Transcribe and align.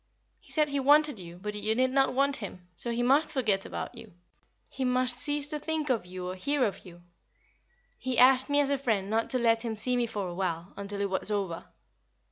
He 0.39 0.51
said 0.51 0.69
he 0.69 0.79
wanted 0.79 1.19
you, 1.19 1.37
but 1.37 1.53
you 1.53 1.75
did 1.75 1.91
not 1.91 2.15
want 2.15 2.37
him, 2.37 2.67
so 2.73 2.89
he 2.89 3.03
must 3.03 3.31
forget 3.31 3.67
about 3.67 3.93
you. 3.95 4.13
He 4.67 4.83
must 4.83 5.15
cease 5.15 5.47
to 5.49 5.59
think 5.59 5.91
of 5.91 6.07
you 6.07 6.27
or 6.27 6.33
hear 6.33 6.63
of 6.65 6.83
you. 6.87 7.03
He 7.99 8.17
asked 8.17 8.49
me 8.49 8.59
as 8.61 8.71
a 8.71 8.79
friend 8.79 9.11
not 9.11 9.29
to 9.29 9.37
let 9.37 9.61
him 9.61 9.75
see 9.75 9.95
me 9.95 10.07
for 10.07 10.27
a 10.27 10.33
while, 10.33 10.73
until 10.75 11.01
it 11.01 11.09
was 11.11 11.29
over. 11.29 11.65